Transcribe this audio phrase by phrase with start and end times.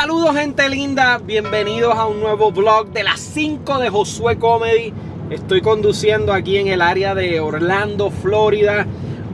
[0.00, 4.94] Saludos gente linda, bienvenidos a un nuevo vlog de las 5 de Josué Comedy.
[5.28, 8.86] Estoy conduciendo aquí en el área de Orlando, Florida.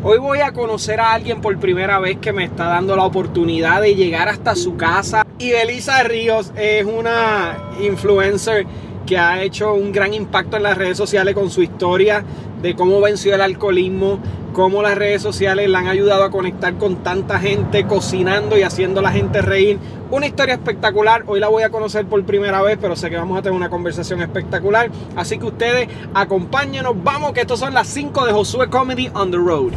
[0.02, 3.80] Hoy voy a conocer a alguien por primera vez que me está dando la oportunidad
[3.80, 5.24] de llegar hasta su casa.
[5.38, 8.66] Y Belisa Ríos es una influencer
[9.06, 12.24] que ha hecho un gran impacto en las redes sociales con su historia
[12.60, 14.18] de cómo venció el alcoholismo,
[14.52, 19.00] cómo las redes sociales la han ayudado a conectar con tanta gente, cocinando y haciendo
[19.00, 19.78] a la gente reír.
[20.10, 23.38] Una historia espectacular, hoy la voy a conocer por primera vez, pero sé que vamos
[23.38, 24.90] a tener una conversación espectacular.
[25.14, 29.36] Así que ustedes acompáñenos, vamos que estos son las 5 de Josué Comedy on the
[29.36, 29.72] Road.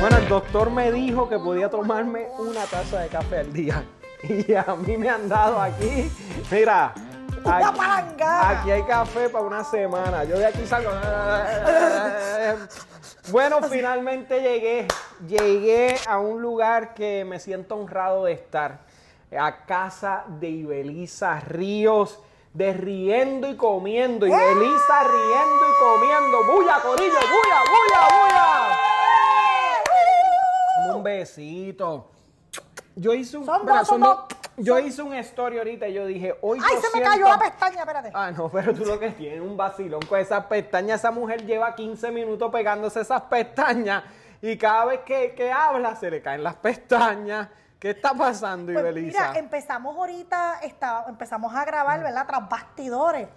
[0.00, 3.84] Bueno, el doctor me dijo que podía tomarme una taza de café al día.
[4.48, 6.10] Y a mí me han dado aquí,
[6.50, 6.92] mira,
[7.44, 8.50] Una aquí, palangana.
[8.50, 10.24] aquí hay café para una semana.
[10.24, 10.90] Yo de aquí salgo.
[13.30, 14.88] Bueno, finalmente llegué.
[15.28, 18.78] Llegué a un lugar que me siento honrado de estar.
[19.38, 22.18] A casa de Ibelisa Ríos.
[22.54, 24.26] De riendo y comiendo.
[24.26, 26.44] Ibelisa riendo y comiendo.
[26.54, 27.12] ¡Bulla, Corillo!
[27.20, 28.76] ¡Bulla, bulla, bulla!
[30.78, 32.10] Dame Un besito.
[33.00, 34.38] Yo hice un, Son mira, dos, son son dos- dos.
[34.56, 37.38] yo hice un story ahorita y yo dije, hoy Ay, yo se me cayó la
[37.38, 38.10] pestaña, espérate.
[38.12, 41.00] Ah, no, pero tú lo que tienes un vacilón con esas pestañas.
[41.00, 44.02] Esa mujer lleva 15 minutos pegándose esas pestañas
[44.42, 47.48] y cada vez que, que habla se le caen las pestañas.
[47.78, 49.28] ¿Qué está pasando, Pues Ibelisa?
[49.28, 52.26] mira, empezamos ahorita, está- empezamos a grabar, ¿verdad?
[52.26, 53.28] Tras bastidores.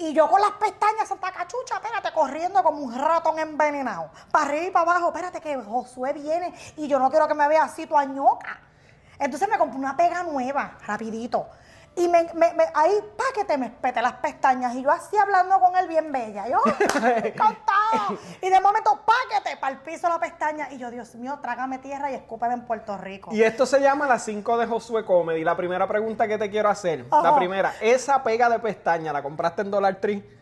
[0.00, 4.10] Y yo con las pestañas, Santa Cachucha, espérate, corriendo como un ratón envenenado.
[4.30, 7.48] Para arriba y para abajo, espérate que Josué viene y yo no quiero que me
[7.48, 8.60] vea así, tu añoca.
[9.18, 11.48] Entonces me compré una pega nueva, rapidito.
[11.96, 14.72] Y me, me- me- ahí, pa' que te me espeté las pestañas.
[14.76, 16.46] Y yo así hablando con él bien bella.
[16.48, 16.58] Yo,
[17.16, 17.66] encantada.
[18.42, 20.68] Y de momento, páquete, para el piso la pestaña.
[20.70, 23.30] Y yo, Dios mío, trágame tierra y escúpeme en Puerto Rico.
[23.32, 25.42] Y esto se llama las 5 de Josué Comedy.
[25.42, 27.04] La primera pregunta que te quiero hacer.
[27.10, 30.37] La primera, esa pega de pestaña, ¿la compraste en Dollar Tree?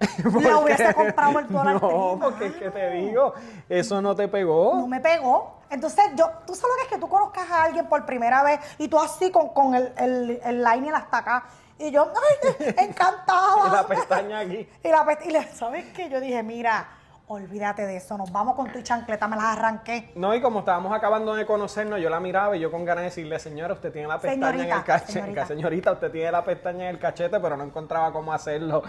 [0.62, 3.34] Hubiese comprado el Dollar No, porque es que te digo,
[3.68, 4.74] eso no te pegó.
[4.76, 5.58] no me pegó.
[5.70, 8.60] Entonces, yo, tú sabes lo que es que tú conozcas a alguien por primera vez
[8.78, 11.44] y tú así con, con el, el, el liner hasta acá.
[11.78, 12.12] Y yo,
[12.58, 13.66] ay, encantada.
[13.66, 14.68] Y la pestaña aquí.
[14.82, 16.08] Y la pest- y le- ¿sabes qué?
[16.10, 16.88] Yo dije, mira,
[17.32, 20.10] olvídate de eso, nos vamos con tu chancleta, me las arranqué.
[20.16, 23.10] No, y como estábamos acabando de conocernos, yo la miraba y yo con ganas de
[23.10, 25.12] decirle, señora, usted tiene la pestaña en el Señorita, cachete.
[25.12, 25.46] señorita.
[25.46, 28.82] Señorita, usted tiene la pestaña en el cachete, pero no encontraba cómo hacerlo.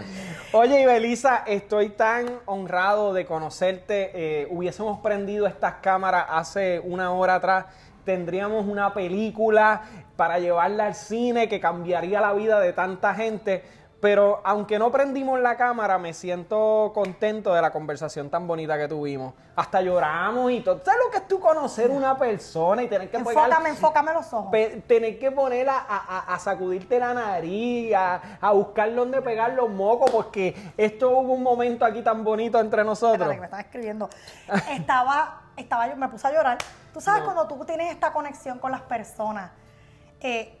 [0.52, 4.10] Oye, Ibelisa, estoy tan honrado de conocerte.
[4.12, 7.66] Eh, hubiésemos prendido estas cámaras hace una hora atrás.
[8.04, 9.82] Tendríamos una película
[10.16, 13.62] para llevarla al cine que cambiaría la vida de tanta gente.
[14.02, 18.88] Pero aunque no prendimos la cámara, me siento contento de la conversación tan bonita que
[18.88, 19.32] tuvimos.
[19.54, 20.80] Hasta lloramos y todo.
[20.84, 24.32] ¿Sabes lo que es tú conocer una persona y tener que pegar- Enfócame, enfócame los
[24.32, 24.50] ojos.
[24.50, 29.52] pe- tener que poner a, a- a- sacudirte la nariz, a, a buscar dónde pegar
[29.52, 33.12] los mocos, porque esto hubo un momento aquí tan bonito entre nosotros.
[33.30, 34.10] Espérate, que me están escribiendo.
[34.72, 36.58] Estaba, estaba yo, me puse a llorar.
[36.92, 37.26] Tú sabes No.
[37.32, 39.52] cuando tú tienes esta conexión con las personas.
[40.20, 40.58] eh,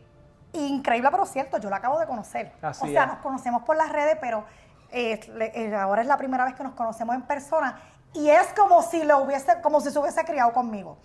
[0.52, 2.52] increíble, pero cierto, yo la acabo de conocer.
[2.62, 3.08] Así o sea, es.
[3.08, 4.44] nos conocemos por las redes, pero
[4.90, 5.20] eh,
[5.54, 7.80] eh, ahora es la primera vez que nos conocemos en persona.
[8.14, 10.98] Y es como si lo hubiese, como si se hubiese criado conmigo.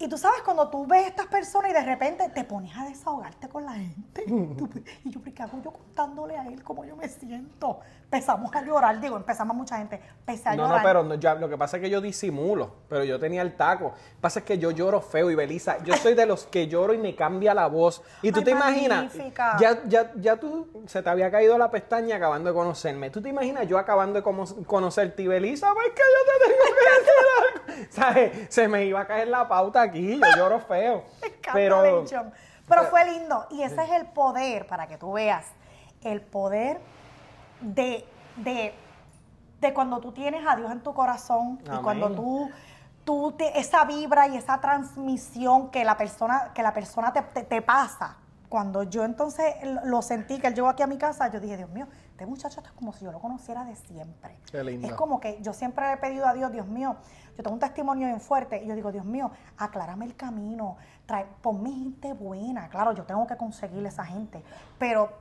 [0.00, 2.84] Y tú sabes, cuando tú ves a estas personas y de repente te pones a
[2.84, 4.22] desahogarte con la gente.
[4.26, 4.70] tú-
[5.04, 7.80] y yo, ¿pero ¿qué hago yo contándole a él cómo yo me siento?
[8.04, 10.00] Empezamos a llorar, digo, empezamos mucha gente.
[10.20, 10.78] Empecé a No, llorar.
[10.78, 13.56] no, pero no, ya- lo que pasa es que yo disimulo, pero yo tenía el
[13.56, 13.86] taco.
[13.86, 15.82] Lo que pasa es que yo lloro feo y Belisa.
[15.82, 18.00] Yo soy de los que lloro y me cambia la voz.
[18.22, 19.12] Y tú Ay, te imaginas,
[19.60, 23.10] ya, ya, ya tú se te había caído la pestaña acabando de conocerme.
[23.10, 25.74] ¿Tú te imaginas yo acabando de como- conocerte y Belisa?
[25.74, 27.88] Pues que yo te tengo que decir algo.
[27.90, 28.46] ¿Sabes?
[28.54, 31.04] Se me iba a caer la pauta aquí, yo lloro feo.
[31.52, 31.82] Pero.
[32.68, 33.46] Pero fue lindo.
[33.50, 35.46] Y ese es el poder, para que tú veas,
[36.02, 36.80] el poder
[37.60, 38.04] de,
[38.36, 38.74] de,
[39.60, 42.50] de cuando tú tienes a Dios en tu corazón y cuando tú,
[43.04, 47.42] tú te- esa vibra y esa transmisión que la persona, que la persona te, te-
[47.44, 48.16] te pasa.
[48.50, 51.70] Cuando yo entonces lo sentí, que él llegó aquí a mi casa, yo dije, Dios
[51.70, 51.86] mío,
[52.18, 54.36] este muchacho está como si yo lo conociera de siempre.
[54.50, 54.88] Qué lindo.
[54.88, 56.96] Es como que yo siempre le he pedido a Dios, Dios mío,
[57.36, 61.26] yo tengo un testimonio bien fuerte y yo digo, Dios mío, aclárame el camino, trae,
[61.40, 62.68] ponme gente buena.
[62.70, 64.42] Claro, yo tengo que conseguirle esa gente,
[64.80, 65.12] pero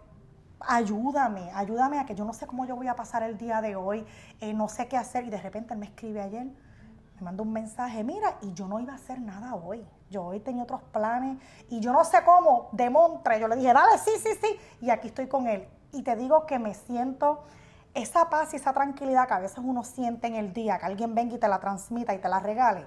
[0.59, 3.75] ayúdame, ayúdame a que yo no sé cómo yo voy a pasar el día de
[3.75, 4.03] hoy,
[4.41, 7.53] eh, no sé qué hacer y de repente él me escribe ayer, me manda un
[7.53, 9.85] mensaje, mira, y yo no iba a hacer nada hoy.
[10.09, 11.38] Yo hoy tenía otros planes
[11.69, 14.89] y yo no sé cómo, de montre, yo le dije, dale, sí, sí, sí, y
[14.89, 15.67] aquí estoy con él.
[15.97, 17.44] Y te digo que me siento
[17.95, 21.15] esa paz y esa tranquilidad que a veces uno siente en el día, que alguien
[21.15, 22.85] venga y te la transmita y te la regale.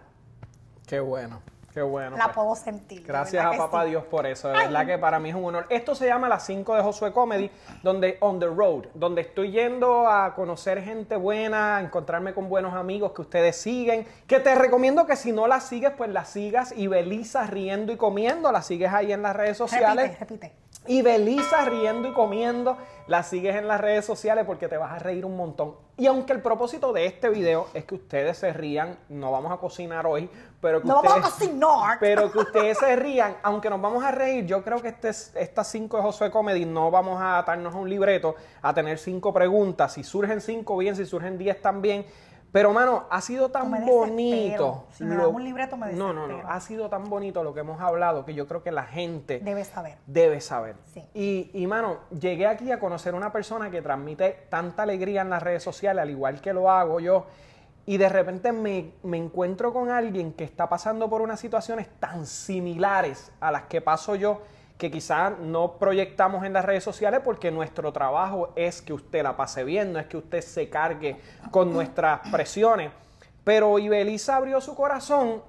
[0.87, 1.41] Qué bueno.
[1.75, 2.17] Qué bueno.
[2.17, 2.37] la pues.
[2.37, 3.05] puedo sentir.
[3.05, 3.91] Gracias a papá sí.
[3.91, 4.67] Dios por eso, de Ay.
[4.67, 5.67] verdad que para mí es un honor.
[5.71, 7.51] Esto se llama Las 5 de Josué Comedy,
[7.83, 12.75] donde on the road, donde estoy yendo a conocer gente buena, a encontrarme con buenos
[12.75, 16.73] amigos que ustedes siguen, que te recomiendo que si no las sigues, pues las sigas
[16.77, 20.19] y Belisa riendo y comiendo, las sigues ahí en las redes sociales.
[20.19, 20.70] Repite, repite.
[20.87, 24.99] Y Belisa riendo y comiendo, la sigues en las redes sociales porque te vas a
[24.99, 25.75] reír un montón.
[25.99, 29.59] Y aunque el propósito de este video es que ustedes se rían, no vamos a
[29.59, 30.31] cocinar hoy,
[30.61, 31.99] pero que No vamos a ustedes, cocinar.
[32.01, 35.33] pero que ustedes se rían, aunque nos vamos a reír, yo creo que este, es-
[35.37, 39.35] estas cinco de Josué Comedy no vamos a atarnos a un libreto, a tener cinco
[39.35, 39.93] preguntas.
[39.93, 42.07] Si surgen cinco, bien, si surgen diez, también.
[42.53, 44.87] Pero, mano, ha sido tan me bonito.
[44.93, 46.49] Si me un libreto, me No, no, no.
[46.49, 49.69] Ha sido tan bonito lo que hemos hablado que yo creo que la gente Debes
[49.69, 49.99] saber.
[50.07, 50.77] debe saber.
[50.93, 51.05] Sí.
[51.15, 55.43] Y, y, mano, llegué aquí a conocer una persona que transmite tanta alegría en las
[55.43, 57.27] redes sociales, al igual que lo hago yo.
[57.87, 62.27] Y de repente me, me encuentro con alguien que está pasando por unas situaciones tan
[62.27, 64.43] similares a las que paso yo,
[64.81, 69.37] que quizás no proyectamos en las redes sociales porque nuestro trabajo es que usted la
[69.37, 72.91] pase bien, no es que usted se cargue con nuestras presiones.
[73.45, 75.43] Pero Ibelisa abrió su corazón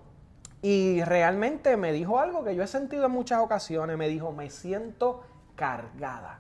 [0.61, 3.97] y realmente me dijo algo que yo he sentido en muchas ocasiones.
[3.97, 5.23] Me dijo, me siento
[5.55, 6.39] cargada,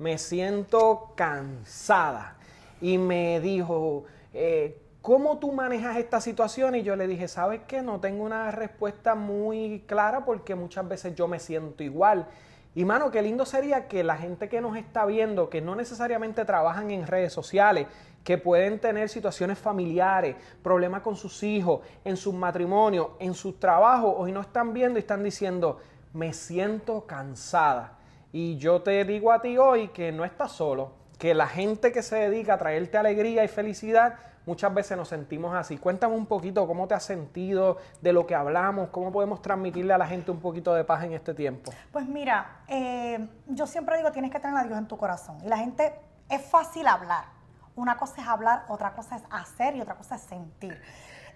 [0.00, 2.36] me siento cansada.
[2.80, 4.04] Y me dijo,
[4.34, 6.76] eh, ¿cómo tú manejas esta situación?
[6.76, 7.82] Y yo le dije, ¿sabes qué?
[7.82, 12.28] No tengo una respuesta muy clara porque muchas veces yo me siento igual.
[12.74, 16.44] Y mano, qué lindo sería que la gente que nos está viendo, que no necesariamente
[16.46, 17.86] trabajan en redes sociales,
[18.24, 24.14] que pueden tener situaciones familiares, problemas con sus hijos, en sus matrimonios, en sus trabajos,
[24.16, 25.80] hoy no están viendo y están diciendo,
[26.14, 27.98] me siento cansada.
[28.32, 32.02] Y yo te digo a ti hoy que no estás solo, que la gente que
[32.02, 34.14] se dedica a traerte alegría y felicidad,
[34.46, 35.78] muchas veces nos sentimos así.
[35.78, 39.98] Cuéntame un poquito cómo te has sentido de lo que hablamos, cómo podemos transmitirle a
[39.98, 41.72] la gente un poquito de paz en este tiempo.
[41.90, 45.38] Pues mira, eh, yo siempre digo, tienes que tener a Dios en tu corazón.
[45.44, 45.94] Y la gente,
[46.28, 47.26] es fácil hablar.
[47.74, 50.80] Una cosa es hablar, otra cosa es hacer y otra cosa es sentir.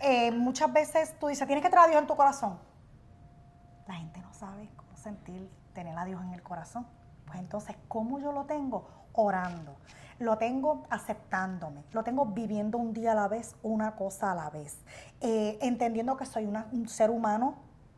[0.00, 2.59] Eh, muchas veces tú dices, tienes que tener a Dios en tu corazón.
[3.87, 6.87] La gente no sabe cómo sentir tener a Dios en el corazón.
[7.26, 8.88] Pues entonces, ¿cómo yo lo tengo?
[9.17, 9.77] Orando.
[10.19, 14.49] Lo tengo aceptándome, lo tengo viviendo un día a la vez, una cosa a la
[14.49, 14.79] vez,
[15.21, 17.57] Eh, entendiendo que soy un ser humano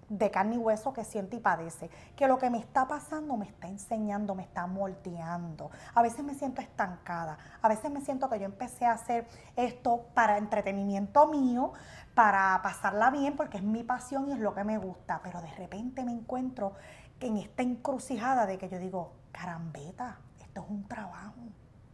[0.09, 3.47] de carne y hueso que siente y padece, que lo que me está pasando me
[3.47, 5.71] está enseñando, me está moldeando.
[5.95, 9.27] A veces me siento estancada, a veces me siento que yo empecé a hacer
[9.57, 11.73] esto para entretenimiento mío,
[12.15, 15.51] para pasarla bien, porque es mi pasión y es lo que me gusta, pero de
[15.55, 16.73] repente me encuentro
[17.21, 20.19] en esta encrucijada de que yo digo, carambeta,
[20.59, 21.35] esto es un trabajo.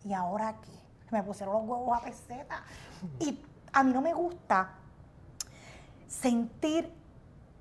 [0.05, 0.70] ¿Y ahora qué?
[1.11, 2.62] Me pusieron los huevos a peseta.
[3.20, 3.38] Y
[3.72, 4.70] a mí no me gusta
[6.06, 6.93] sentir,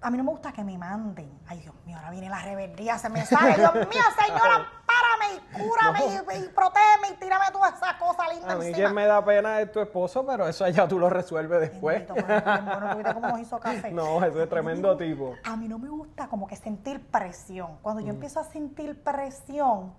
[0.01, 1.29] a mí no me gusta que me manden.
[1.47, 3.55] Ay, Dios mío, ahora viene la rebeldía, se me sale.
[3.57, 8.53] Dios mío, señora, párame y cúrame y, y protégeme y tírame toda esa cosa linda
[8.53, 8.87] A mí encima.
[8.89, 12.03] que me da pena es tu esposo, pero eso ya tú lo resuelves después.
[13.91, 15.35] No, ese es tremendo tipo.
[15.43, 17.77] A mí no me gusta como que sentir presión.
[17.81, 18.05] Cuando Mm.
[18.05, 19.93] yo empiezo a sentir presión,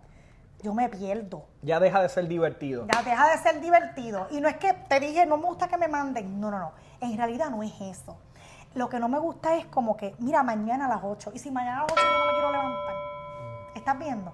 [0.64, 1.44] yo me pierdo.
[1.60, 2.86] Ya deja de ser divertido.
[2.92, 4.26] Ya deja de ser divertido.
[4.30, 6.40] Y no es que te dije, no me gusta que me manden.
[6.40, 6.72] No, no, no.
[7.00, 8.16] En realidad no es eso.
[8.74, 11.32] Lo que no me gusta es como que, mira, mañana a las 8.
[11.34, 12.94] Y si mañana a las 8 yo no me quiero levantar.
[13.74, 14.32] ¿Estás viendo?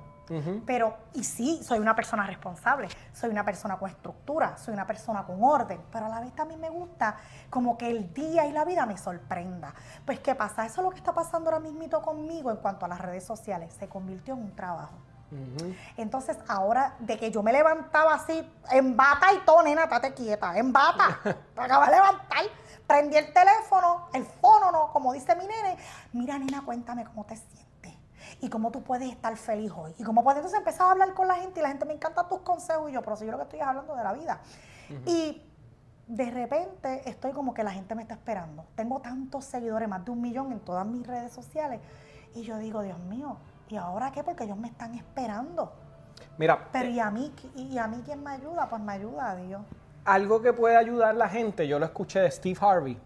[0.65, 5.25] Pero, y sí, soy una persona responsable, soy una persona con estructura, soy una persona
[5.25, 7.17] con orden, pero a la vez también me gusta
[7.51, 9.75] como que el día y la vida me sorprenda.
[10.07, 10.65] Pues, ¿qué pasa?
[10.65, 13.75] Eso es lo que está pasando ahora mismito conmigo en cuanto a las redes sociales.
[13.77, 14.95] Se convirtió en un trabajo.
[15.97, 20.57] Entonces, ahora de que yo me levantaba así, en bata y todo, nena, estate quieta,
[20.59, 21.21] en bata,
[21.55, 22.45] te acabas de levantar,
[22.87, 25.77] prendí el teléfono, el fono, no, como dice mi nene,
[26.13, 27.61] mira, nena, cuéntame cómo te sientes
[28.41, 29.95] y cómo tú puedes estar feliz hoy.
[29.99, 32.29] Y cómo puedes entonces empezar a hablar con la gente y la gente me encanta
[32.29, 34.41] tus consejos y yo, pero si yo lo que estoy es hablando de la vida.
[35.07, 35.43] Y
[36.07, 38.67] de repente estoy como que la gente me está esperando.
[38.75, 41.81] Tengo tantos seguidores, más de un millón en todas mis redes sociales.
[42.35, 43.37] Y yo digo, Dios mío,
[43.71, 44.23] ¿y ahora qué?
[44.23, 45.73] Porque ellos me están esperando.
[46.37, 48.69] Mira, Pero ¿y a mí, y a mí quién me ayuda?
[48.69, 49.63] Pues me ayuda a Dios.
[50.05, 52.99] algo que puede ayudar la gente, yo lo escuché de Steve Harvey.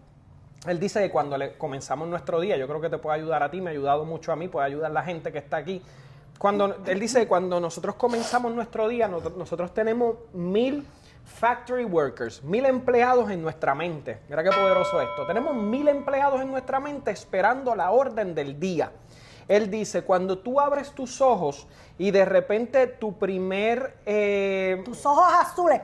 [0.65, 3.51] Él dice que cuando le comenzamos nuestro día, yo creo que te puede ayudar a
[3.51, 5.81] ti, me ha ayudado mucho a mí, puede ayudar a la gente que está aquí.
[6.39, 10.85] Cuando, él dice que cuando nosotros comenzamos nuestro día, nosotros, nosotros tenemos mil
[11.23, 14.19] factory workers, mil empleados en nuestra mente.
[14.27, 15.25] Mira qué poderoso esto.
[15.27, 18.91] Tenemos mil empleados en nuestra mente esperando la orden del día.
[19.47, 23.97] Él dice, cuando tú abres tus ojos y de repente tu primer...
[24.05, 25.81] eh, Tus ojos azules.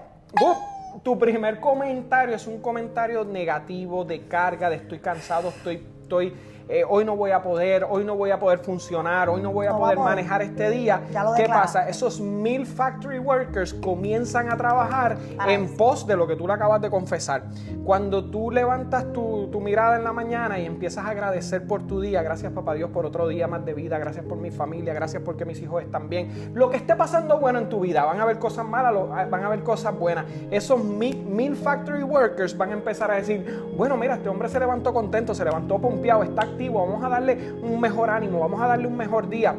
[1.04, 6.34] Tu primer comentario es un comentario negativo, de carga, de estoy cansado, estoy, estoy
[6.72, 9.68] eh, hoy no voy a poder, hoy no voy a poder funcionar, hoy no voy
[9.68, 10.10] a No poder vamos.
[10.10, 11.02] manejar este día.
[11.36, 11.88] ¿Qué pasa?
[11.90, 15.78] Esos mil factory workers comienzan a trabajar Para en eso.
[15.78, 17.44] pos de lo que tú le acabas de confesar.
[17.84, 22.00] Cuando tú levantas tu, tu mirada en la mañana y empiezas a agradecer por tu
[22.00, 25.22] día, gracias papá Dios por otro día más de vida, gracias por mi familia, gracias
[25.24, 26.52] porque mis hijos están bien.
[26.54, 29.44] Lo que esté pasando bueno en tu vida, van a haber cosas malas, lo- van
[29.44, 30.26] a haber cosas buenas.
[30.52, 34.60] Esos mil, mil factory workers van a empezar a decir, bueno, mira, este hombre se
[34.60, 38.68] levantó contento, se levantó pompeado, está activo, vamos a darle un mejor ánimo, vamos a
[38.68, 39.56] darle un mejor día.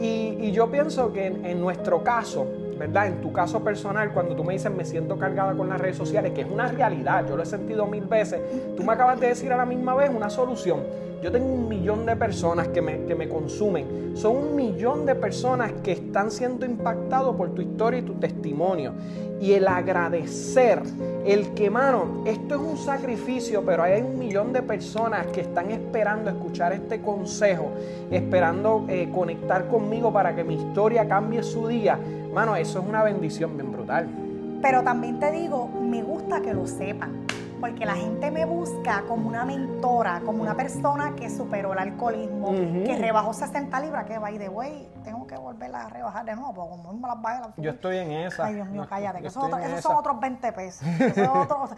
[0.00, 2.46] Y, yo pienso que en nuestro caso,
[2.78, 3.08] ¿verdad?
[3.08, 6.32] En tu caso personal, cuando tú me dices me siento cargada con las redes sociales,
[6.32, 8.40] que es una realidad, yo lo he sentido mil veces,
[8.76, 10.80] tú me acabas de decir a la misma vez una solución.
[11.22, 14.16] Yo tengo un millón de personas que me, que me consumen.
[14.16, 18.92] Son un millón de personas que están siendo impactados por tu historia y tu testimonio.
[19.40, 20.82] Y el agradecer,
[21.24, 25.70] el que, mano, esto es un sacrificio, pero hay un millón de personas que están
[25.70, 27.70] esperando escuchar este consejo,
[28.10, 32.00] esperando eh, conectar conmigo para que mi historia cambie su día.
[32.32, 34.08] Mano, eso es una bendición bien brutal.
[34.62, 37.26] Pero también te digo, me gusta que lo sepan,
[37.60, 42.52] porque la gente me busca como una mentora, como una persona que superó el alcoholismo,
[42.86, 46.54] que rebajó 60 libras, que by the way, tengo que volver a rebajar de nuevo,
[46.54, 48.46] porque como me las bajé Yo estoy en esa.
[48.46, 50.86] Ay, Dios mío, No, cállate, que esos, en esos son otros 20 pesos.
[51.00, 51.70] Esos otros-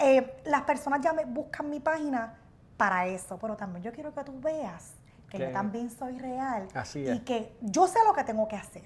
[0.00, 2.34] eh, las personas ya me buscan mi página
[2.76, 4.94] para eso, pero también yo quiero que tú veas
[5.28, 8.56] que Que- yo también soy real Así y que yo sé lo que tengo que
[8.56, 8.82] hacer,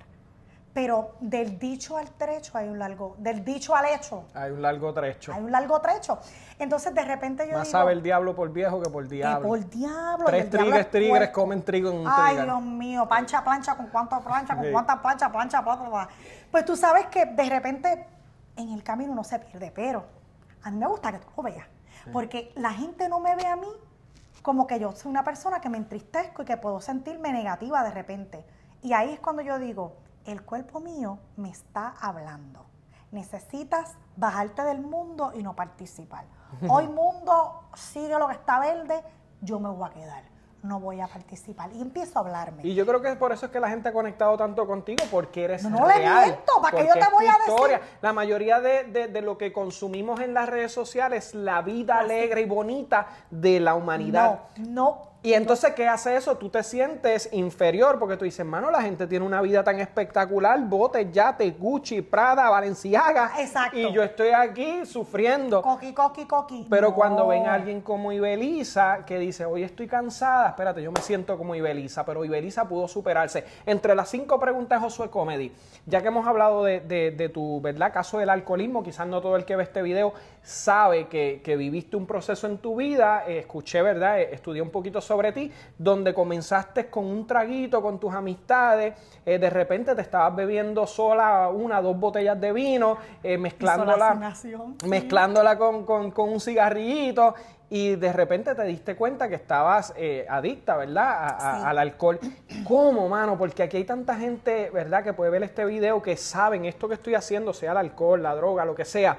[0.76, 4.92] pero del dicho al trecho hay un largo, del dicho al hecho Hay un largo
[4.92, 5.33] trecho.
[5.33, 6.18] hay un largo trecho.
[6.59, 9.49] Entonces de repente yo Más digo sabe el diablo por viejo que por que diablo.
[9.49, 10.26] por diablo.
[10.26, 11.40] Tres el diablo trigues, es tigres puerco.
[11.40, 12.45] comen trigo en un Ay, trigal.
[12.45, 14.71] Dios mío, plancha, plancha, con cuántas plancha, con Sí.
[14.71, 16.09] cuántas plancha, plancha, bla, bla, bla.
[16.50, 18.06] Pues tú sabes que de repente
[18.56, 20.04] en el camino uno se pierde, pero
[20.62, 21.66] a mí me gusta que tú lo veas.
[22.12, 23.73] Porque la gente no me ve a mí
[24.42, 27.92] como que yo soy una persona que me entristezco y que puedo sentirme negativa de
[27.92, 28.45] repente.
[28.83, 32.66] Y ahí es cuando yo digo, el cuerpo mío me está hablando.
[33.12, 36.25] Necesitas bajarte del mundo y no participar.
[36.68, 39.02] Hoy mundo sigue lo que está verde,
[39.40, 40.25] yo me voy a quedar.
[40.62, 41.71] No voy a participar.
[41.73, 42.66] Y empiezo a hablarme.
[42.66, 45.45] Y yo creo que por eso es que la gente ha conectado tanto contigo, porque
[45.45, 47.80] eres No, no le miento, ¿para qué porque yo te es voy a decir?
[48.00, 52.40] La mayoría de, de- de lo que consumimos en las redes sociales, la vida alegre
[52.40, 54.40] y bonita de la humanidad.
[54.56, 55.02] No, no.
[55.23, 56.37] Y entonces, ¿qué hace eso?
[56.37, 60.56] Tú te sientes inferior porque tú dices, mano, la gente tiene una vida tan espectacular,
[60.61, 63.32] botes, yates, Gucci, Prada, Valenciaga.
[63.40, 63.76] Exacto.
[63.76, 65.62] Y yo estoy aquí sufriendo.
[65.62, 66.66] Coqui, coqui, coqui.
[66.70, 66.94] Pero No.
[66.94, 71.37] cuando ven a alguien como Ibeliza que dice, hoy estoy cansada, espérate, yo me siento
[71.37, 73.44] como Ibeliza, pero Ibeliza pudo superarse.
[73.64, 75.50] Entre las cinco preguntas Josué Comedy,
[75.87, 77.92] ya que hemos hablado de, de- de tu ¿verdad?
[77.92, 81.96] caso del alcoholismo, quizás no todo el que ve este video sabe que, que viviste
[81.96, 84.20] un proceso en tu vida, eh, escuché, ¿verdad?
[84.20, 88.95] Eh, estudié un poquito sobre ti, donde comenzaste con un traguito con tus amistades,
[89.25, 94.15] eh, de repente te estabas bebiendo sola una, dos botellas de vino, eh, mezclándola,
[94.87, 97.35] mezclándola con, con- con un cigarrillito
[97.69, 101.09] y de repente te diste cuenta que estabas eh, adicta, ¿verdad?
[101.09, 101.63] A- a- Sí.
[101.67, 102.21] Al alcohol.
[102.67, 103.37] ¿Cómo, mano?
[103.37, 105.03] Porque aquí hay tanta gente, ¿verdad?
[105.03, 108.35] Que puede ver este video que saben esto que estoy haciendo, sea el alcohol, la
[108.37, 109.19] droga, lo que sea.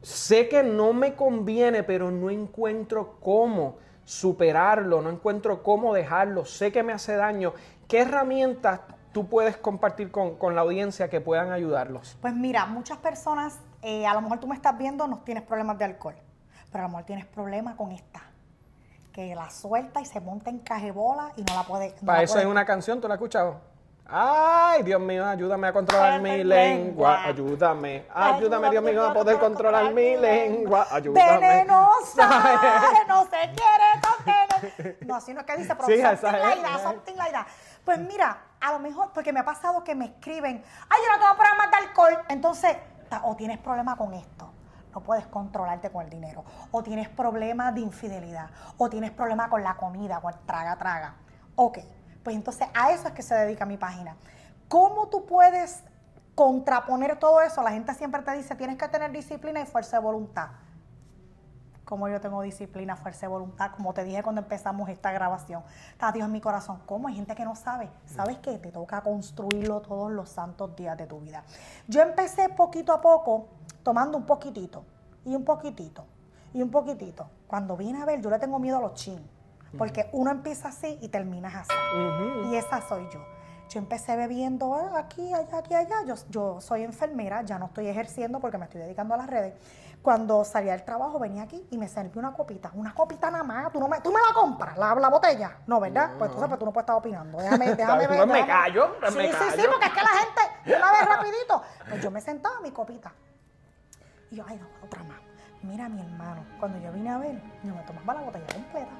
[0.00, 6.72] Sé que no me conviene, pero no encuentro cómo superarlo, no encuentro cómo dejarlo, sé
[6.72, 7.52] que me hace daño.
[7.88, 8.80] ¿Qué herramientas
[9.12, 12.16] tú puedes compartir con, con la audiencia que puedan ayudarlos?
[12.20, 15.78] Pues mira, muchas personas, eh, a lo mejor tú me estás viendo, no tienes problemas
[15.78, 16.14] de alcohol,
[16.70, 18.22] pero a lo mejor tienes problemas con esta,
[19.12, 21.90] que la suelta y se monta en cajebola y no la puede.
[22.00, 23.60] no Para la eso puede- hay una canción, ¿tú la has escuchado?
[24.06, 26.56] Ay, Dios mío, ayúdame a controlar mi lengua.
[26.56, 27.24] lengua.
[27.24, 30.86] Ayúdame, ayúdame, Dios mío, a poder controlar mi lengua.
[30.90, 31.38] Ayúdame.
[31.38, 32.28] Venenosa,
[33.08, 34.98] no se quiere contener.
[35.06, 37.46] No, así no es que dice, pero Sí, something like that, something like that.
[37.84, 41.18] Pues mira, a lo mejor, porque me ha pasado que me escriben, ay, yo no
[41.22, 42.18] tengo problemas de alcohol.
[42.28, 42.76] Entonces,
[43.22, 44.52] o tienes problema con esto,
[44.92, 46.44] no puedes controlarte con el dinero.
[46.70, 48.50] O tienes problemas de infidelidad.
[48.76, 51.14] O tienes problema con la comida, con el traga, traga.
[51.56, 51.78] Ok,
[52.22, 54.16] pues entonces a eso es que se dedica mi página.
[54.68, 55.82] ¿Cómo tú puedes
[56.34, 57.62] contraponer todo eso?
[57.62, 60.50] La gente siempre te dice, tienes que tener disciplina y fuerza de voluntad
[61.92, 65.62] como yo tengo disciplina, fuerza y voluntad, como te dije cuando empezamos esta grabación.
[65.90, 66.80] Está Dios en mi corazón.
[66.86, 67.08] ¿Cómo?
[67.08, 67.90] Hay gente que no sabe.
[68.06, 68.56] ¿Sabes qué?
[68.56, 71.44] Te toca construirlo todos los santos días de tu vida.
[71.88, 73.48] Yo empecé poquito a poco,
[73.82, 74.84] tomando un poquitito,
[75.26, 76.06] y un poquitito,
[76.54, 77.28] y un poquitito.
[77.46, 79.20] Cuando vine a ver, yo le tengo miedo a los chin.
[79.78, 82.48] Porque uno empieza así y terminas así.
[82.50, 83.20] Y esa soy yo.
[83.68, 86.04] Yo empecé bebiendo ah, aquí, allá, aquí, allá.
[86.04, 89.54] Yo, yo soy enfermera, ya no estoy ejerciendo porque me estoy dedicando a las redes.
[90.02, 93.72] Cuando salía del trabajo venía aquí y me serví una copita, una copita nada más.
[93.72, 95.56] Tú, no me, tú me la compras, la, la botella.
[95.66, 96.10] No, ¿verdad?
[96.18, 97.38] Pues entonces pues, tú no puedes estar opinando.
[97.38, 98.26] Déjame, déjame ver.
[98.26, 101.62] Me callo, sí, sí, sí, porque es que la gente, una vez rapidito.
[101.88, 103.12] Pues yo me sentaba mi copita.
[104.30, 105.18] Y yo, ay, no, otra más.
[105.62, 108.90] Mira, mi hermano, cuando yo vine a ver, yo me tomaba la botella completa.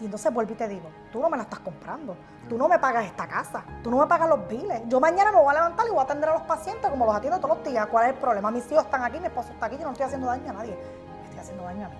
[0.00, 2.16] Y entonces vuelvo y te digo, tú no me la estás comprando,
[2.48, 4.80] tú no me pagas esta casa, tú no me pagas los biles.
[4.88, 7.14] Yo mañana me voy a levantar y voy a atender a los pacientes como los
[7.14, 7.86] atiendo todos los días.
[7.88, 8.50] ¿Cuál es el problema?
[8.50, 10.74] Mis hijos están aquí, mi esposo está aquí, yo no estoy haciendo daño a nadie.
[11.18, 11.96] Me estoy haciendo daño a mí,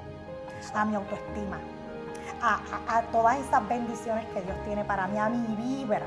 [0.75, 1.59] a mi autoestima,
[2.41, 2.55] a,
[2.89, 6.07] a- a todas esas bendiciones que Dios tiene para mí, a mi vibra,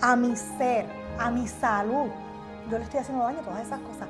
[0.00, 0.86] a mi ser,
[1.18, 2.08] a mi salud.
[2.70, 4.06] Yo le estoy haciendo daño a todas esas cosas.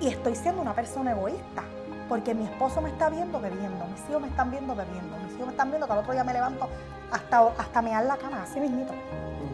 [0.00, 1.62] Y estoy siendo una persona egoísta.
[2.08, 5.52] Porque mi esposo me está viendo bebiendo, mis hijos me están viendo bebiendo, hijos me
[5.52, 6.68] están viendo que al otro día me levanto
[7.10, 8.92] hasta, hasta mear la cama, así mismito,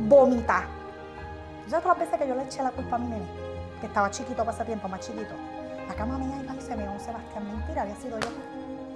[0.01, 0.65] vomitar.
[1.65, 3.27] ¿Tú sabes todas las veces que yo le eché la culpa a mi nene?
[3.81, 5.35] Que estaba chiquito para ese tiempo, más chiquito.
[5.89, 8.29] La cama mía iba y se meó Sebastián, mentira, había sido yo.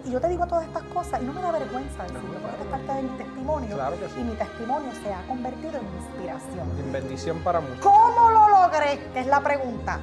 [0.05, 2.69] Y yo te digo todas estas cosas y no me da vergüenza decirlo, porque es
[2.69, 3.75] parte de mi testimonio.
[3.75, 4.21] Claro que sí.
[4.21, 6.71] Y mi testimonio se ha convertido en inspiración.
[6.79, 7.79] En bendición para muchos.
[7.79, 8.99] ¿Cómo lo logré?
[9.14, 9.99] Que es la pregunta.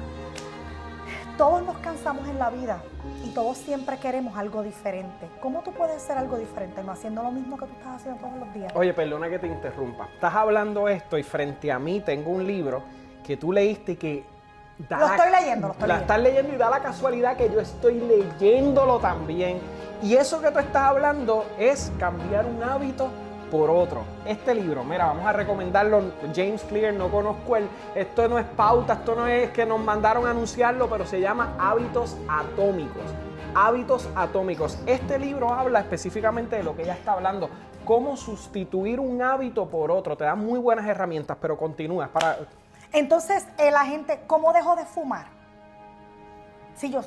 [1.38, 2.82] Todos nos cansamos en la vida
[3.24, 5.28] y todos siempre queremos algo diferente.
[5.40, 8.36] ¿Cómo tú puedes hacer algo diferente no haciendo lo mismo que tú estás haciendo todos
[8.38, 8.72] los días?
[8.76, 10.08] Oye, perdona que te interrumpa.
[10.14, 12.82] Estás hablando esto y frente a mí tengo un libro
[13.24, 14.24] que tú leíste y que...
[14.88, 16.12] da Lo estoy leyendo, lo estoy la leyendo.
[16.14, 19.58] estás leyendo y da la casualidad que yo estoy leyéndolo también.
[20.02, 23.08] Y eso que tú estás hablando es cambiar un hábito
[23.52, 24.02] por otro.
[24.24, 26.00] Este libro, mira, vamos a recomendarlo.
[26.34, 27.68] James Clear, no conozco el.
[27.94, 31.54] Esto no es pauta, esto no es que nos mandaron a anunciarlo, pero se llama
[31.58, 33.02] Hábitos Atómicos.
[33.54, 34.78] Hábitos Atómicos.
[34.86, 37.50] Este libro habla específicamente de lo que ella está hablando.
[37.84, 40.16] Cómo sustituir un hábito por otro.
[40.16, 42.08] Te da muy buenas herramientas, pero continúa.
[42.08, 42.38] Para...
[42.90, 45.26] Entonces, la gente, ¿cómo dejó de fumar?
[46.74, 47.02] Si yo,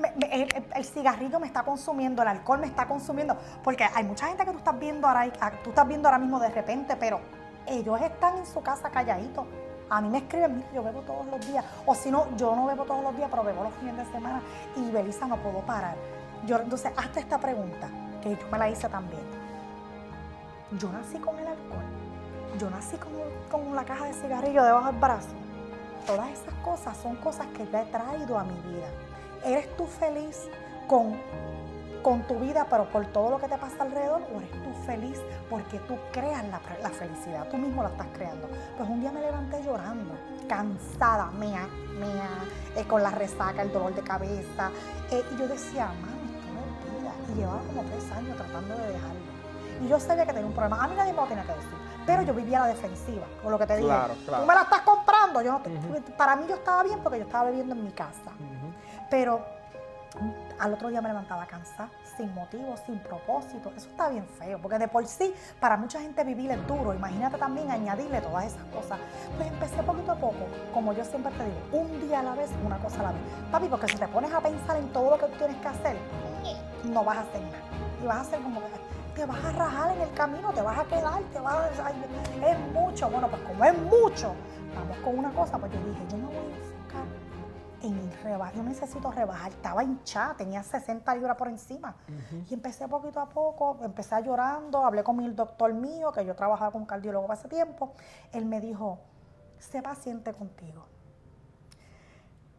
[0.00, 4.26] me- el, el cigarrillo me está consumiendo, el alcohol me está consumiendo, porque hay mucha
[4.28, 7.20] gente que tú estás viendo ahora, ah, tú estás viendo ahora mismo de repente, pero
[7.66, 9.44] ellos están en su casa calladitos.
[9.90, 11.64] A mí me escriben, mira, yo bebo todos los días.
[11.84, 14.40] O si no, yo no bebo todos los días, pero bebo los fines de semana.
[14.74, 15.96] Y Belisa no puedo parar.
[16.46, 17.88] Yo, entonces, hasta esta pregunta,
[18.22, 19.22] que yo me la hice también.
[20.78, 21.84] Yo nací con el alcohol.
[22.58, 23.12] Yo nací con,
[23.50, 25.28] con la caja de cigarrillo debajo del brazo.
[26.06, 28.86] Todas esas cosas son cosas que yo he traído a mi vida.
[29.44, 30.48] ¿Eres tú feliz
[30.86, 31.16] con,
[32.02, 34.22] con tu vida, pero por todo lo que te pasa alrededor?
[34.34, 35.18] ¿O eres tú feliz
[35.50, 37.48] porque tú creas la, la felicidad?
[37.50, 38.48] Tú mismo la estás creando.
[38.76, 40.14] Pues un día me levanté llorando,
[40.48, 41.66] cansada, mea,
[41.98, 42.28] mea,
[42.76, 44.70] eh, con la resaca, el dolor de cabeza.
[45.10, 47.12] eh, y yo decía, mami, esto no vida.
[47.32, 49.20] Y llevaba como tres años tratando de dejarlo.
[49.84, 50.84] Y yo sabía que tenía un problema.
[50.84, 51.82] A mí nadie me lo tenía que decir.
[52.06, 53.86] Pero yo vivía la defensiva, con lo que te dije.
[53.88, 54.42] Claro, claro.
[54.42, 55.40] Tú me la estás comprando.
[55.42, 55.70] Yo no te-
[56.12, 58.32] Para mí yo estaba bien porque yo estaba bebiendo en mi casa.
[59.12, 59.44] Pero
[60.58, 63.70] al otro día me levantaba cansada, sin motivo, sin propósito.
[63.76, 66.94] Eso está bien feo, porque de por sí, para mucha gente vivir es duro.
[66.94, 68.98] Imagínate también añadirle todas esas cosas.
[69.36, 72.48] Pues empecé poquito a poco, como yo siempre te digo, un día a la vez,
[72.64, 73.20] una cosa a la vez.
[73.50, 75.96] Papi, porque si te pones a pensar en todo lo que tú tienes que hacer,
[76.84, 77.58] no vas a hacer nada.
[78.02, 78.66] Y vas a hacer como que
[79.14, 81.86] te vas a rajar en el camino, te vas a quedar, te vas a...
[81.86, 82.02] ay,
[82.46, 83.10] es mucho.
[83.10, 84.34] Bueno, pues como es mucho,
[84.74, 86.61] vamos con una cosa, pues yo dije, yo me voy a
[87.82, 88.54] en rebajar.
[88.54, 89.50] Yo necesito rebajar.
[89.52, 91.96] Estaba hinchada, tenía 60 libras por encima.
[92.48, 96.70] Y empecé poquito a poco, empecé llorando, hablé con el doctor mío, que yo trabajaba
[96.70, 97.92] con un cardiólogo hace tiempo.
[98.32, 98.98] Él me dijo,
[99.58, 100.86] sé paciente contigo.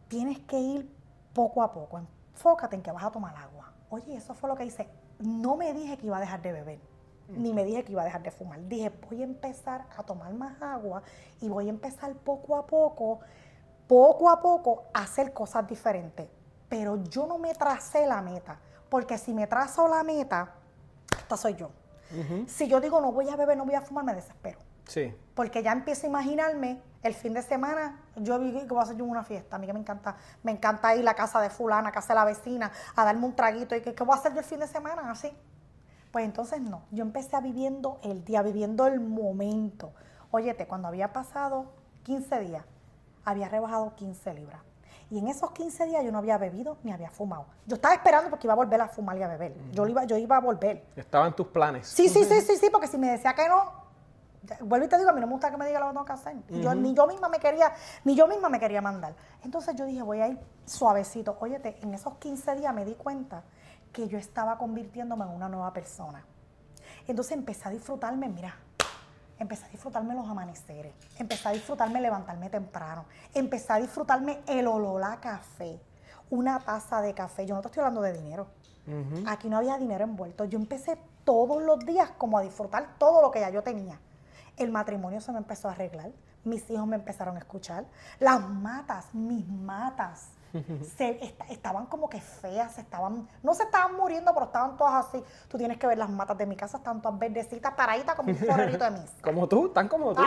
[0.08, 0.94] Tienes que ir
[1.32, 1.98] poco a poco.
[1.98, 3.72] Enfócate en que vas a tomar agua.
[3.90, 4.88] Oye, eso fue lo que hice.
[5.18, 6.80] No me dije que iba a dejar de beber,
[7.28, 8.60] ni me dije que iba a dejar de fumar.
[8.68, 11.02] Dije, voy a empezar a tomar más agua
[11.40, 13.20] y voy a empezar poco a poco,
[13.86, 16.28] poco a poco, hacer cosas diferentes.
[16.68, 20.54] Pero yo no me tracé la meta, porque si me trazo la meta,
[21.16, 21.70] esta soy yo.
[22.46, 24.58] Si yo digo no voy a beber, no voy a fumar, me desespero.
[24.86, 25.12] Sí.
[25.34, 28.96] Porque ya empiezo a imaginarme el fin de semana, yo vi que voy a hacer
[28.96, 29.56] yo una fiesta.
[29.56, 32.14] A mí que me encanta, me encanta ir a la casa de fulana, a casa
[32.14, 34.44] de la vecina, a darme un traguito y que ¿qué voy a hacer yo el
[34.44, 35.32] fin de semana así.
[36.12, 39.92] Pues entonces no, yo empecé a viviendo el día, viviendo el momento.
[40.30, 41.72] Óyete, cuando había pasado
[42.04, 42.64] 15 días,
[43.24, 44.60] había rebajado 15 libras.
[45.10, 47.46] Y en esos 15 días yo no había bebido ni había fumado.
[47.66, 49.54] Yo estaba esperando porque iba a volver a fumar y a beber.
[49.72, 50.86] Yo, iba, yo iba a volver.
[50.96, 51.86] Estaba en tus planes.
[51.86, 53.84] Sí, sí, sí, sí, sí, porque si me decía que no,
[54.60, 56.04] vuelvo y te digo, a mí no me gusta que me diga lo que tengo
[56.04, 56.36] que hacer.
[56.48, 57.72] Y yo, ni yo misma me quería,
[58.04, 59.14] ni yo misma me quería mandar.
[59.42, 61.36] Entonces yo dije, voy a ir suavecito.
[61.40, 63.44] Óyete, en esos 15 días me di cuenta
[63.92, 66.24] que yo estaba convirtiéndome en una nueva persona.
[67.06, 68.56] Entonces empecé a disfrutarme, mira,
[69.38, 75.02] Empecé a disfrutarme los amaneceres, empecé a disfrutarme levantarme temprano, empecé a disfrutarme el olor
[75.02, 75.80] a café,
[76.30, 77.44] una taza de café.
[77.44, 78.46] Yo no te estoy hablando de dinero.
[79.26, 80.44] Aquí no había dinero envuelto.
[80.44, 83.98] Yo empecé todos los días como a disfrutar todo lo que ya yo tenía.
[84.56, 86.12] El matrimonio se me empezó a arreglar,
[86.44, 87.86] mis hijos me empezaron a escuchar,
[88.20, 90.28] las matas, mis matas,
[90.96, 95.22] se, estaban como que feas, estaban, no se estaban muriendo, pero estaban todas así.
[95.48, 98.36] Tú tienes que ver las matas de mi casa, están todas verdecitas, paraditas como un
[98.36, 99.10] florerito de mis.
[99.22, 100.22] como tú, están como tú.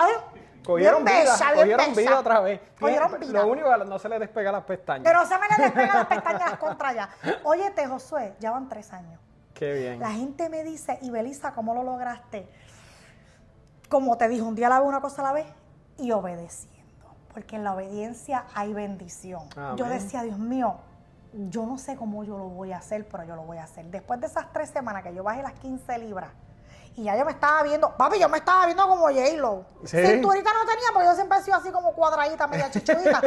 [0.66, 2.60] Cogieron vida, cogieron vida otra vez.
[2.80, 3.42] Cogieron vida.
[3.42, 5.04] Lo único no se le despega las pestañas.
[5.06, 7.10] Pero se me le despega las pestañas contra allá.
[7.44, 9.22] Óyete, Josué, ya van tres años.
[9.54, 10.00] Qué bien.
[10.00, 12.50] La gente me dice, y Belisa, ¿cómo lo lograste?
[13.90, 15.48] Como te dijo, un día la vez una cosa a la vez
[15.98, 16.77] y obedecí
[17.38, 19.44] porque en la obediencia hay bendición.
[19.76, 20.78] Yo decía, Dios mío,
[21.52, 23.86] yo no sé cómo yo lo voy a hacer, pero yo lo voy a hacer.
[23.92, 26.32] Después de esas tres semanas que yo bajé las 15 libras,
[26.98, 29.66] y ya yo me estaba viendo, papi, yo me estaba viendo como J-Lo.
[29.86, 33.22] Cinturita no tenía, porque yo siempre he sido así como cuadradita, media chichudita.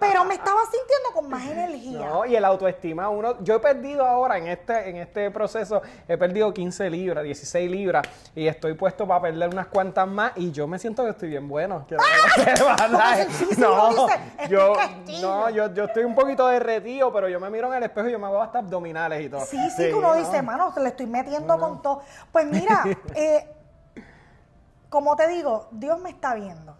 [0.00, 1.98] pero me estaba sintiendo con más energía.
[1.98, 6.16] No, y el autoestima, uno, yo he perdido ahora en este, en este proceso, he
[6.16, 10.66] perdido 15 libras, 16 libras, y estoy puesto para perder unas cuantas más, y yo
[10.66, 11.86] me siento que estoy bien bueno.
[11.98, 13.26] ¡Ah!
[13.58, 14.08] no,
[14.48, 14.72] yo,
[15.20, 18.12] no yo, yo estoy un poquito derretido, pero yo me miro en el espejo y
[18.12, 19.44] yo me hago hasta abdominales y todo.
[19.44, 22.00] Sí, sí, sí uno dice, mano, le estoy metiendo con todo.
[22.32, 23.48] Pues mira, Eh,
[24.88, 26.76] como te digo, Dios me está viendo.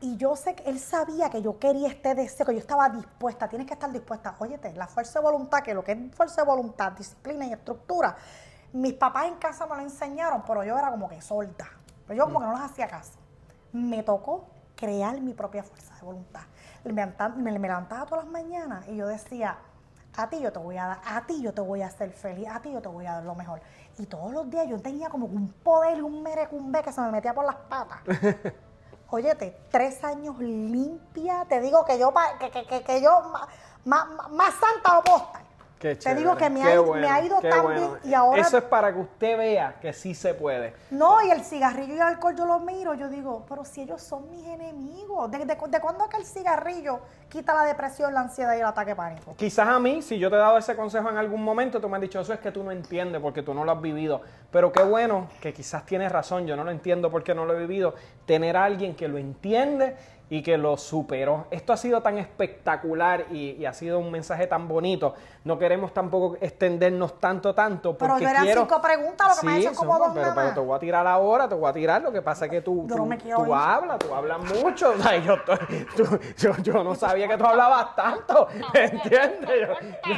[0.00, 3.48] Y yo sé que Él sabía que yo quería este deseo, que yo estaba dispuesta.
[3.48, 4.34] Tienes que estar dispuesta.
[4.38, 8.16] Óyete, la fuerza de voluntad, que lo que es fuerza de voluntad, disciplina y estructura,
[8.72, 11.66] mis papás en casa me lo enseñaron, pero yo era como que solta.
[12.06, 13.18] Pero yo como que no las hacía caso.
[13.72, 16.42] Me tocó crear mi propia fuerza de voluntad.
[16.84, 16.92] Me,
[17.36, 19.58] me levantaba todas las mañanas y yo decía,
[20.16, 22.48] a ti yo te voy a dar, a ti yo te voy a hacer feliz,
[22.48, 23.60] a ti yo te voy a dar lo mejor.
[23.98, 27.34] Y todos los días yo tenía como un poder un merecumbe que se me metía
[27.34, 27.98] por las patas.
[29.10, 33.32] Óyete, tres años limpia, te digo que yo, que, que, yo
[33.84, 35.26] más, más, santa no puedo
[35.78, 38.40] te digo que me, ha, ido tan bien y ahora...
[38.40, 40.74] Eso es para que usted vea que sí se puede.
[40.90, 44.02] No, y el cigarrillo y el alcohol yo lo miro, yo digo, pero si ellos
[44.02, 48.54] son mis enemigos, ¿de, de, cuándo es que el cigarrillo quita la depresión, la ansiedad
[48.56, 49.34] y el ataque pánico?
[49.36, 51.96] Quizás a mí, si yo te he dado ese consejo en algún momento, tú me
[51.96, 54.20] has dicho, eso es que tú no entiendes porque tú no lo has vivido.
[54.50, 57.60] Pero qué bueno que quizás tienes razón, yo no lo entiendo porque no lo he
[57.60, 57.94] vivido.
[58.26, 59.96] Tener a alguien que lo entiende
[60.30, 61.46] y que lo superó.
[61.50, 65.14] Esto ha sido tan espectacular y, ha sido un mensaje tan bonito.
[65.44, 67.96] No queremos tampoco extendernos tanto, tanto.
[67.96, 70.54] Porque pero yo eran cinco preguntas, lo que me ha hecho como dos pero, pero,
[70.54, 72.02] te voy a tirar ahora, te voy a tirar.
[72.02, 74.94] Lo que pasa es que tú, tú, hablas, tú hablas mucho.
[76.36, 79.68] yo, yo, no sabía que tú hablabas tanto, ¿entiendes?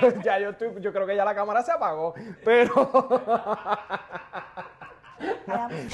[0.01, 2.91] Yo, ya yo, yo creo que ya la cámara se apagó, pero...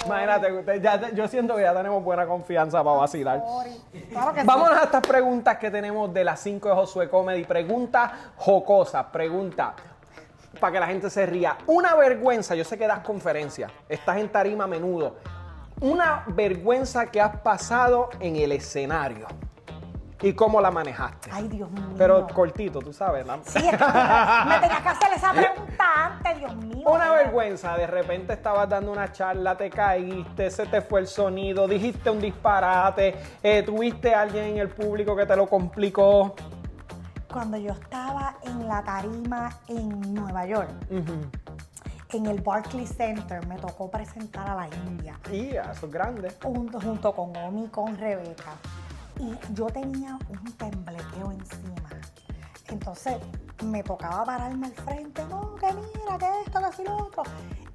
[0.04, 3.42] Imagínate, ya, yo siento que ya tenemos buena confianza para vacilar.
[4.44, 7.44] Vamos a estas preguntas que tenemos de las 5 de Josué Comedy.
[7.44, 9.74] Pregunta jocosa, pregunta
[10.60, 11.56] para que la gente se ría.
[11.66, 15.16] Una vergüenza, yo sé que das conferencias, estás en tarima a menudo.
[15.80, 19.26] Una vergüenza que has pasado en el escenario.
[20.22, 21.30] ¿Y cómo la manejaste?
[21.30, 21.94] Ay, Dios mío.
[21.98, 23.38] Pero cortito, tú sabes, ¿no?
[23.44, 26.88] Sí, es que me tenías que hacer esa pregunta antes, Dios mío.
[26.88, 31.68] Una vergüenza, de repente estabas dando una charla, te caíste, se te fue el sonido,
[31.68, 36.34] dijiste un disparate, eh, tuviste a alguien en el público que te lo complicó.
[37.30, 43.90] Cuando yo estaba en la tarima en Nueva York, en el Barclays Center, me tocó
[43.90, 45.18] presentar a la India.
[45.28, 46.32] Sí, eso es grande.
[46.42, 48.54] Junto, junto con Omi y con Rebeca
[49.18, 51.90] y yo tenía un temblequeo encima.
[52.68, 53.16] Entonces
[53.64, 57.22] me tocaba pararme al frente, no, que mira, que esto, que así lo otro.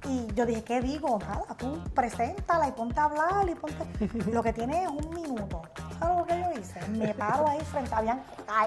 [0.04, 1.18] Y yo dije, ¿qué digo?
[1.18, 3.86] Nada, tú preséntala y ponte a hablar y ponte.
[4.30, 5.62] Lo que tiene es un minuto.
[5.98, 6.88] ¿Sabes lo que yo hice?
[6.88, 8.18] Me paro ahí frente, a...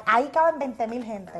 [0.06, 1.40] ahí caben 20 mil gente.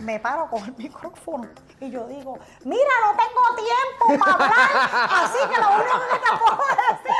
[0.00, 1.48] Me paro con el micrófono
[1.80, 4.70] y yo digo, mira, no tengo tiempo para hablar,
[5.10, 7.16] así que lo único que te puedo decir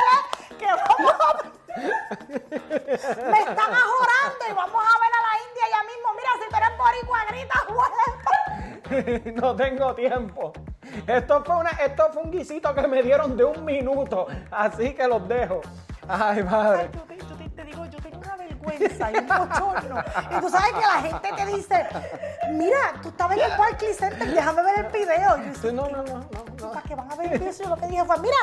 [0.49, 1.32] es que vamos a
[1.75, 6.13] me están ajorando y vamos a ver a la India ya mismo.
[6.15, 7.57] Mira, si tú eres boricua, grita,
[9.41, 10.53] No tengo tiempo.
[11.07, 14.27] Esto fue, una, esto fue un guisito que me dieron de un minuto.
[14.51, 15.61] Así que los dejo.
[16.07, 16.89] Ay, madre.
[17.09, 18.02] Ay, te, digo, yo tengo una
[18.63, 20.03] vergüenza y un bochorno.
[20.31, 21.87] Y tú sabes que la gente te dice,
[22.49, 25.37] mira, tú estabas en el Barclays Center, déjame ver el video.
[25.37, 26.71] Y yo no, no, no, no, no.
[26.71, 28.37] Para que van a ver el video, lo que dije fue, mira,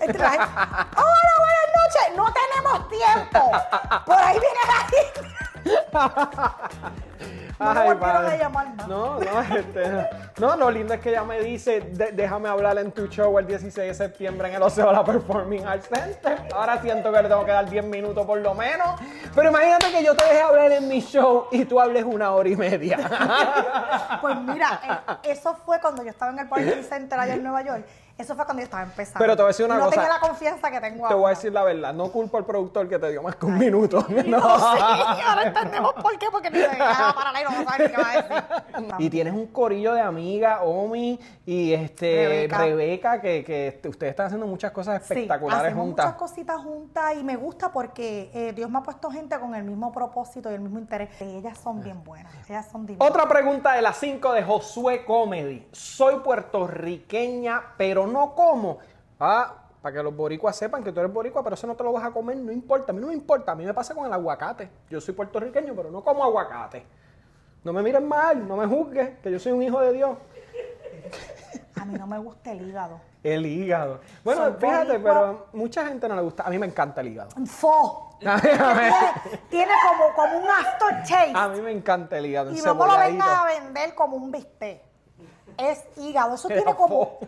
[0.00, 0.46] entre la gente,
[0.96, 3.52] hola, buenas noches, no tenemos tiempo.
[4.06, 5.20] Por ahí viene la gente.
[7.58, 8.38] No Ay, volvieron padre.
[8.38, 8.86] llamar más.
[8.88, 12.92] No, no, este, no, lo lindo es que ella me dice, "De- déjame hablar en
[12.92, 16.38] tu show el 16 de septiembre en el Oceola Performing Arts Center.
[16.54, 19.00] Ahora siento que le tengo que dar 10 minutos por lo menos.
[19.34, 22.48] Pero imagínate que yo te deje hablar en mi show y tú hables una hora
[22.48, 22.98] y media.
[24.20, 24.80] Pues mira,
[25.24, 27.84] eh, eso fue cuando yo estaba en el Party Center allá en Nueva York.
[28.18, 29.18] Eso fue cuando yo estaba empezando.
[29.18, 29.96] Pero te voy a decir una Y no cosa.
[29.96, 31.16] tenía la confianza que tengo Te ahora.
[31.16, 33.58] voy a decir la verdad, no culpo al productor que te dio más que un
[33.58, 34.06] minuto.
[34.26, 37.96] No, sí, ahora entendemos por qué, porque ni se dejaba paralelo, no sabe ni qué
[38.02, 38.94] va a decir.
[38.98, 42.58] Y tienes un corillo de amigas, Omi y este Rebeca.
[42.58, 46.06] Rebeca, que, que ustedes están haciendo muchas cosas Sí, espectaculares hacemos juntas.
[46.06, 49.64] muchas cositas juntas y me gusta porque eh, Dios me ha puesto gente con el
[49.64, 51.10] mismo propósito y el mismo interés.
[51.20, 53.08] Ellas son bien buenas, ellas son divinas.
[53.10, 55.66] Otra pregunta de las 5 de Josué Comedy.
[55.72, 58.78] Soy puertorriqueña, pero no como.
[59.18, 61.92] Ah, para que los boricuas sepan que tú eres boricua, pero eso no te lo
[61.92, 62.90] vas a comer, no importa.
[62.90, 63.52] A mí no me importa.
[63.52, 64.68] A mí me pasa con el aguacate.
[64.90, 66.84] Yo soy puertorriqueño, pero no como aguacate.
[67.62, 70.16] No me miren mal, no me juzgues, que yo soy un hijo de Dios.
[71.80, 73.00] A mí no me gusta el hígado.
[73.22, 74.00] El hígado.
[74.24, 75.12] Bueno, Soy fíjate, boricua.
[75.12, 76.44] pero mucha gente no le gusta.
[76.44, 77.30] A mí me encanta el hígado.
[77.46, 78.02] Fo.
[78.20, 78.40] Tiene,
[79.50, 81.32] tiene como, como un aftertaste.
[81.34, 82.50] a mí me encanta el hígado.
[82.50, 84.80] y me lo vengan a vender como un bistec.
[85.58, 86.34] Es hígado.
[86.34, 87.18] Eso tiene como.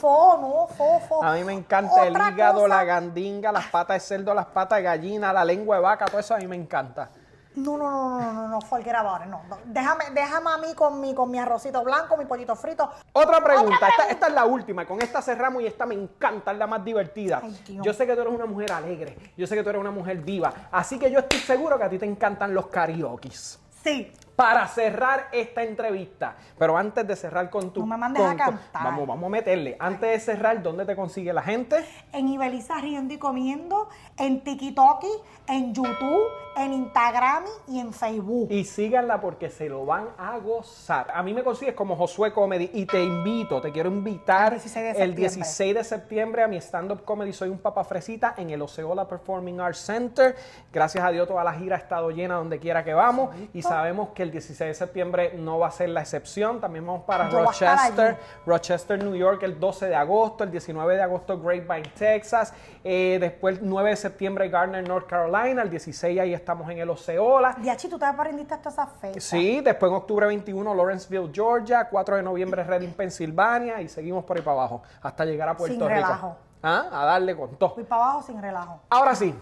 [0.00, 0.38] fo.
[0.40, 1.22] no, fo, fo.
[1.22, 4.46] A mí me encanta el Otra hígado, cosa- la gandinga, las patas de cerdo, las
[4.46, 7.10] patas de gallina, la lengua de vaca, todo eso a mí me encanta.
[7.54, 9.58] No, no, no, no, no, no, no, forget about it, no, no.
[9.64, 12.88] Déjame, déjame a mí con mi, con mi arrocito blanco, mi pollito frito.
[13.12, 16.52] Otra pregunta, Otra Esta, esta es la última, con esta cerramos y esta me encanta,
[16.52, 17.40] es la más divertida.
[17.42, 19.90] Ay, yo sé que tú eres una mujer alegre, yo sé que tú eres una
[19.90, 23.58] mujer viva, así que yo estoy seguro que a ti te encantan los karaokes.
[23.82, 24.12] Sí.
[24.38, 27.80] Para cerrar esta entrevista, pero antes de cerrar con tu...
[27.80, 28.84] No me mandes con a tu- cantar.
[28.84, 29.76] vamos, vamos a meterle.
[29.80, 31.84] Antes de cerrar, ¿dónde te consigue la gente?
[32.12, 35.04] En Ibeliza Riendo y Comiendo, en TikTok,
[35.48, 36.22] en YouTube,
[36.58, 38.48] en Instagram y en Facebook.
[38.50, 41.08] Y síganla porque se lo van a gozar.
[41.14, 44.74] A mí me consigues como Josué Comedy y te invito, te quiero invitar El 16
[44.74, 45.16] de el septiembre.
[45.18, 49.60] 16 de septiembre a mi stand-up comedy Soy un Papa Fresita en el Oceola Performing
[49.60, 50.34] Arts Center.
[50.72, 54.10] Gracias a Dios toda la gira ha estado llena donde quiera que vamos y sabemos
[54.10, 56.60] que el 16 de septiembre no va a ser la excepción.
[56.60, 58.16] También vamos para Yo Rochester.
[58.46, 63.58] Rochester, New York el 12 de agosto, el 19 de agosto Grapevine, Texas, eh, después
[63.58, 67.56] el 9 de septiembre Gardner, North Carolina, el 16 ahí estamos en el Oceola.
[67.58, 69.22] Diachi, tú te aprendiste hasta esas fechas.
[69.22, 74.38] Sí, después en octubre 21 Lawrenceville, Georgia, 4 de noviembre Reading, Pensilvania y seguimos por
[74.38, 75.94] ahí para abajo hasta llegar a Puerto Sin Rico.
[75.94, 76.36] relajo.
[76.62, 76.88] ¿Ah?
[76.90, 77.74] A darle con todo.
[77.74, 78.80] Fui para abajo sin relajo.
[78.88, 79.34] Ahora sí,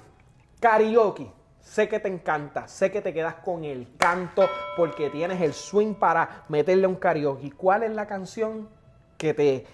[0.58, 1.30] karaoke.
[1.60, 5.94] Sé que te encanta, sé que te quedas con el canto porque tienes el swing
[5.94, 7.52] para meterle un karaoke.
[7.52, 8.68] ¿Cuál es la canción
[9.16, 9.64] que te,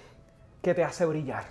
[0.61, 1.45] que te hace brillar?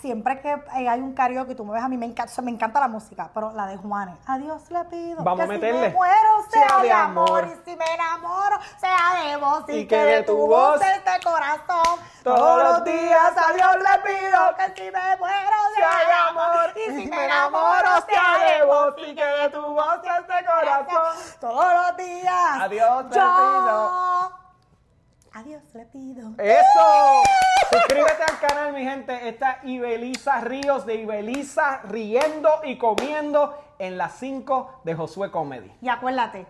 [0.00, 2.52] Siempre que eh, hay un karaoke, tú me ves a mí, me encanta, sea, me
[2.52, 4.16] encanta la música, pero la de Juanes.
[4.26, 5.80] A Dios le pido Vamos que a meterle.
[5.80, 7.48] si me muero sea, de amor.
[7.48, 12.00] y si me enamoro sea de vos y, que de tu voz este corazón.
[12.22, 17.00] Todos los días a Dios le pido que si me muero sea de amor y
[17.02, 21.38] si me enamoro sea de vos y que de tu voz este corazón.
[21.40, 24.07] Todos los días A Dios le pido.
[25.38, 27.22] Adiós, le ¡Eso!
[27.70, 29.28] Suscríbete al canal, mi gente.
[29.28, 35.72] Esta Ibeliza Ríos de Ibeliza riendo y comiendo en las 5 de Josué Comedy.
[35.80, 36.44] Y acuérdate,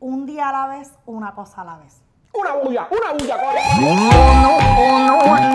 [0.00, 2.02] un día a la vez, una cosa a la vez.
[2.32, 2.88] ¡Una bulla!
[2.90, 3.36] ¡Una bulla!
[3.78, 5.48] Uno, uno, uno.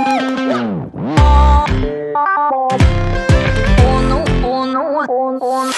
[3.84, 5.72] Uno, uno, uno.